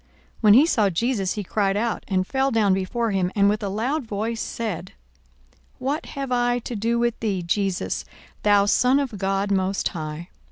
[0.01, 0.09] 42:008:028
[0.41, 3.69] When he saw Jesus, he cried out, and fell down before him, and with a
[3.69, 4.93] loud voice said,
[5.77, 8.03] What have I to do with thee, Jesus,
[8.41, 10.29] thou Son of God most high?